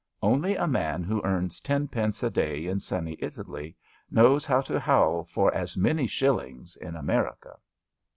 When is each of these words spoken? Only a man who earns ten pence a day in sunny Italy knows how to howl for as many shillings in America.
Only 0.23 0.55
a 0.55 0.65
man 0.65 1.03
who 1.03 1.21
earns 1.23 1.59
ten 1.61 1.87
pence 1.87 2.23
a 2.23 2.31
day 2.31 2.65
in 2.65 2.79
sunny 2.79 3.17
Italy 3.19 3.75
knows 4.09 4.47
how 4.47 4.59
to 4.61 4.79
howl 4.79 5.23
for 5.23 5.53
as 5.53 5.77
many 5.77 6.07
shillings 6.07 6.75
in 6.75 6.95
America. 6.95 7.55